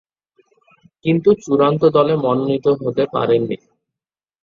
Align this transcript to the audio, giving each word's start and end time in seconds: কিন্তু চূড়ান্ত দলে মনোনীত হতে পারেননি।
কিন্তু 1.05 1.29
চূড়ান্ত 1.43 1.81
দলে 1.95 2.13
মনোনীত 2.17 2.65
হতে 2.81 3.03
পারেননি। 3.13 3.57